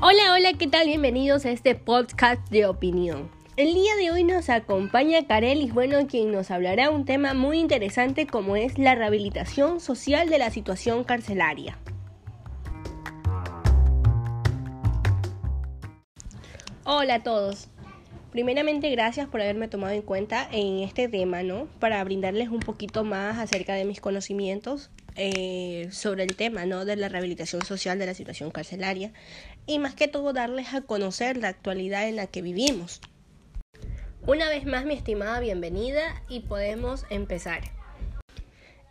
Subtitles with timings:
[0.00, 0.88] Hola, hola, ¿qué tal?
[0.88, 3.30] Bienvenidos a este podcast de opinión.
[3.56, 8.26] El día de hoy nos acompaña Carelis Bueno, quien nos hablará un tema muy interesante
[8.26, 11.78] como es la rehabilitación social de la situación carcelaria.
[16.82, 17.68] Hola a todos.
[18.32, 21.68] Primeramente, gracias por haberme tomado en cuenta en este tema, ¿no?
[21.78, 26.84] Para brindarles un poquito más acerca de mis conocimientos eh, sobre el tema ¿no?
[26.84, 29.12] de la rehabilitación social de la situación carcelaria
[29.66, 33.00] y más que todo darles a conocer la actualidad en la que vivimos.
[34.26, 37.60] Una vez más mi estimada bienvenida y podemos empezar.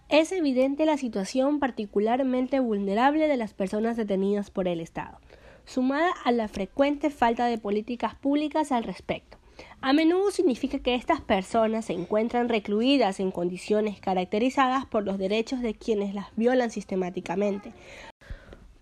[0.09, 5.19] Es evidente la situación particularmente vulnerable de las personas detenidas por el Estado,
[5.65, 9.39] sumada a la frecuente falta de políticas públicas al respecto.
[9.81, 15.61] A menudo significa que estas personas se encuentran recluidas en condiciones caracterizadas por los derechos
[15.61, 17.73] de quienes las violan sistemáticamente.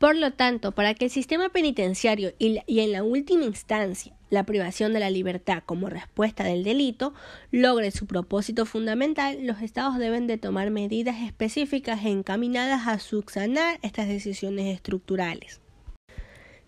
[0.02, 4.94] Por lo tanto, para que el sistema penitenciario y, en la última instancia la privación
[4.94, 7.14] de la libertad como respuesta del delito
[7.52, 14.08] logre su propósito fundamental, los estados deben de tomar medidas específicas encaminadas a subsanar estas
[14.08, 15.62] decisiones estructurales.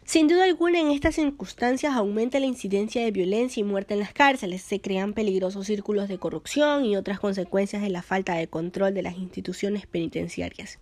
[0.05, 4.13] Sin duda alguna, en estas circunstancias aumenta la incidencia de violencia y muerte en las
[4.13, 8.93] cárceles, se crean peligrosos círculos de corrupción y otras consecuencias de la falta de control
[8.93, 10.77] de las instituciones penitenciarias.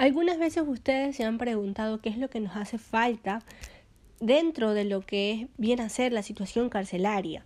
[0.00, 3.42] Algunas veces ustedes se han preguntado qué es lo que nos hace falta
[4.18, 7.44] dentro de lo que es bien hacer la situación carcelaria.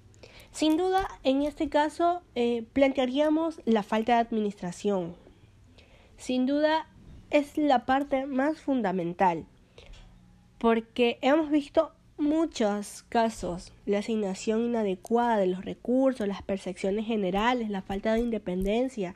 [0.53, 5.17] Sin duda, en este caso, eh, plantearíamos la falta de administración.
[6.17, 6.87] Sin duda,
[7.31, 9.47] es la parte más fundamental
[10.59, 17.83] porque hemos visto muchos casos, la asignación inadecuada de los recursos, las percepciones generales, la
[17.83, 19.13] falta de independencia,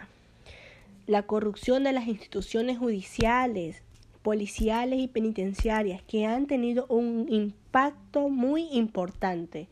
[1.08, 3.82] la corrupción de las instituciones judiciales,
[4.22, 9.66] policiales y penitenciarias que han tenido un impacto muy importante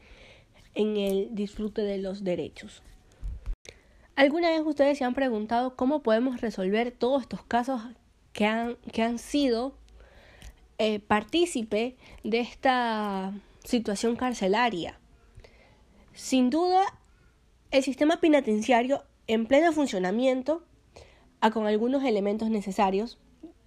[0.74, 2.82] en el disfrute de los derechos.
[4.16, 7.80] ¿Alguna vez ustedes se han preguntado cómo podemos resolver todos estos casos
[8.32, 9.76] que han, que han sido
[10.78, 13.32] eh, partícipe de esta
[13.64, 14.98] situación carcelaria.
[16.12, 16.82] Sin duda,
[17.70, 20.64] el sistema penitenciario en pleno funcionamiento,
[21.52, 23.18] con algunos elementos necesarios,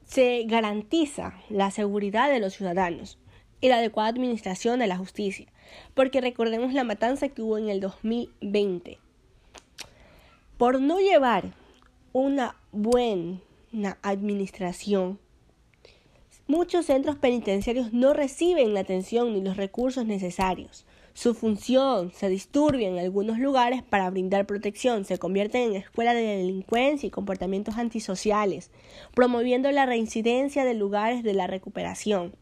[0.06, 3.18] se garantiza la seguridad de los ciudadanos
[3.62, 5.48] y la adecuada administración de la justicia,
[5.94, 8.98] porque recordemos la matanza que hubo en el 2020.
[10.58, 11.54] Por no llevar
[12.12, 15.20] una buena administración,
[16.50, 20.84] Muchos centros penitenciarios no reciben la atención ni los recursos necesarios.
[21.14, 26.38] Su función se disturbia en algunos lugares para brindar protección, se convierten en escuelas de
[26.38, 28.72] delincuencia y comportamientos antisociales,
[29.14, 32.34] promoviendo la reincidencia de lugares de la recuperación.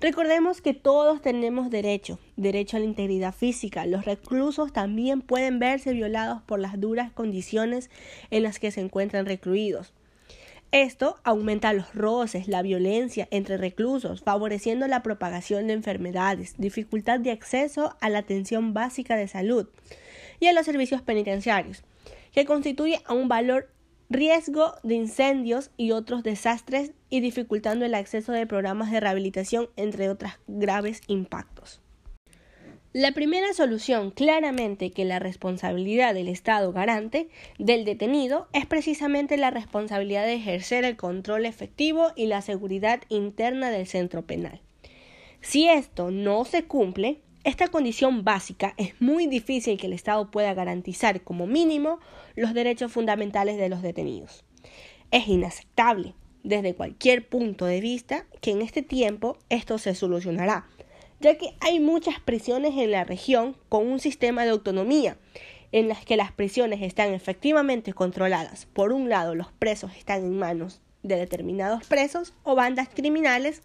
[0.00, 3.84] Recordemos que todos tenemos derecho, derecho a la integridad física.
[3.84, 7.90] Los reclusos también pueden verse violados por las duras condiciones
[8.30, 9.92] en las que se encuentran recluidos.
[10.70, 17.30] Esto aumenta los roces, la violencia entre reclusos, favoreciendo la propagación de enfermedades, dificultad de
[17.30, 19.66] acceso a la atención básica de salud
[20.40, 21.84] y a los servicios penitenciarios,
[22.32, 23.70] que constituye a un valor
[24.10, 30.10] riesgo de incendios y otros desastres y dificultando el acceso de programas de rehabilitación, entre
[30.10, 31.80] otros graves impactos.
[32.94, 37.28] La primera solución, claramente que la responsabilidad del Estado garante
[37.58, 43.70] del detenido es precisamente la responsabilidad de ejercer el control efectivo y la seguridad interna
[43.70, 44.62] del centro penal.
[45.42, 50.54] Si esto no se cumple, esta condición básica es muy difícil que el Estado pueda
[50.54, 52.00] garantizar como mínimo
[52.36, 54.46] los derechos fundamentales de los detenidos.
[55.10, 60.66] Es inaceptable, desde cualquier punto de vista, que en este tiempo esto se solucionará
[61.20, 65.16] ya que hay muchas prisiones en la región con un sistema de autonomía
[65.72, 68.66] en las que las prisiones están efectivamente controladas.
[68.66, 73.62] Por un lado, los presos están en manos de determinados presos o bandas criminales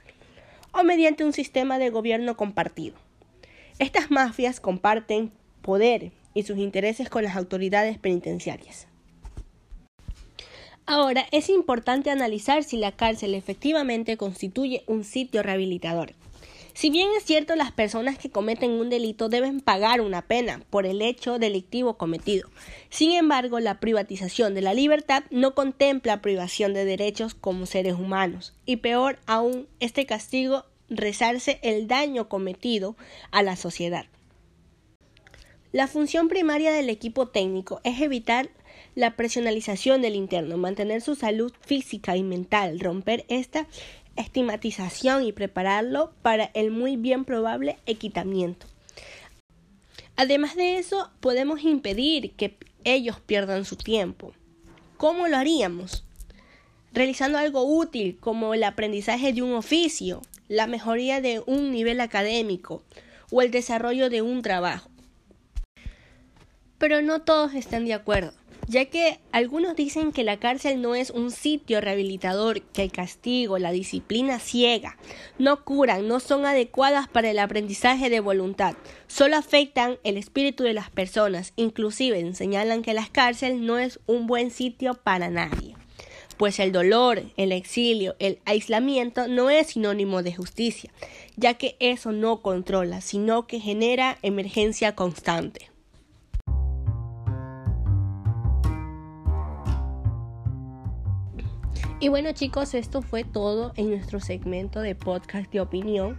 [0.72, 2.96] o mediante un sistema de gobierno compartido.
[3.80, 8.88] Estas mafias comparten poder y sus intereses con las autoridades penitenciarias.
[10.86, 16.14] Ahora, es importante analizar si la cárcel efectivamente constituye un sitio rehabilitador.
[16.74, 20.88] Si bien es cierto las personas que cometen un delito deben pagar una pena por
[20.88, 22.50] el hecho delictivo cometido,
[22.90, 28.56] sin embargo la privatización de la libertad no contempla privación de derechos como seres humanos
[28.66, 32.96] y peor aún este castigo rezarse el daño cometido
[33.32, 34.06] a la sociedad.
[35.72, 38.50] La función primaria del equipo técnico es evitar
[38.96, 43.68] la presionalización del interno, mantener su salud física y mental, romper esta
[44.16, 48.68] estigmatización y prepararlo para el muy bien probable equitamiento.
[50.16, 54.34] Además de eso, podemos impedir que ellos pierdan su tiempo.
[54.98, 56.06] ¿Cómo lo haríamos?
[56.92, 62.84] Realizando algo útil como el aprendizaje de un oficio, la mejoría de un nivel académico
[63.32, 64.90] o el desarrollo de un trabajo.
[66.78, 68.34] Pero no todos están de acuerdo
[68.68, 73.58] ya que algunos dicen que la cárcel no es un sitio rehabilitador, que el castigo,
[73.58, 74.98] la disciplina ciega,
[75.38, 78.76] no curan, no son adecuadas para el aprendizaje de voluntad,
[79.08, 84.28] solo afectan el espíritu de las personas, inclusive señalan que la cárcel no es un
[84.28, 85.76] buen sitio para nadie.
[86.38, 90.92] Pues el dolor, el exilio, el aislamiento no es sinónimo de justicia,
[91.36, 95.73] ya que eso no controla, sino que genera emergencia constante.
[102.04, 106.18] Y bueno chicos, esto fue todo en nuestro segmento de podcast de opinión.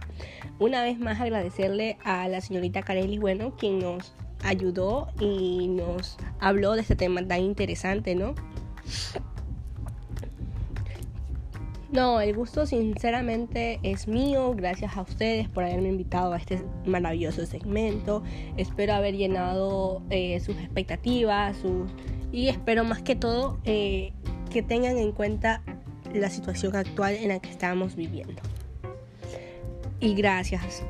[0.57, 6.73] Una vez más agradecerle a la señorita Carelli, bueno, quien nos ayudó y nos habló
[6.73, 8.33] de este tema tan interesante, ¿no?
[11.91, 14.55] No, el gusto sinceramente es mío.
[14.55, 18.23] Gracias a ustedes por haberme invitado a este maravilloso segmento.
[18.57, 21.91] Espero haber llenado eh, sus expectativas sus...
[22.31, 24.13] y espero más que todo eh,
[24.49, 25.61] que tengan en cuenta
[26.19, 28.41] la situación actual en la que estamos viviendo.
[29.99, 30.83] Y gracias.